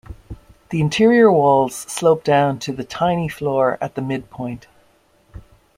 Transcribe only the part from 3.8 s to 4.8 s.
the midpoint.